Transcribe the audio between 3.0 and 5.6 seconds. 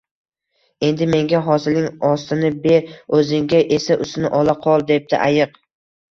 o’zingga esa ustini ola qol,— debdi ayiq